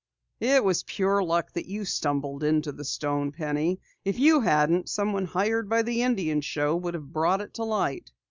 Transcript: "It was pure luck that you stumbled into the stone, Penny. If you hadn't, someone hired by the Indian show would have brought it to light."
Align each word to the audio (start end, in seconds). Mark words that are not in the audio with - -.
"It 0.39 0.63
was 0.63 0.81
pure 0.81 1.21
luck 1.23 1.53
that 1.53 1.67
you 1.67 1.85
stumbled 1.85 2.43
into 2.43 2.71
the 2.71 2.83
stone, 2.83 3.31
Penny. 3.31 3.79
If 4.03 4.17
you 4.17 4.39
hadn't, 4.41 4.89
someone 4.89 5.25
hired 5.25 5.69
by 5.69 5.83
the 5.83 6.01
Indian 6.01 6.41
show 6.41 6.75
would 6.75 6.95
have 6.95 7.13
brought 7.13 7.41
it 7.41 7.53
to 7.53 7.63
light." 7.63 8.11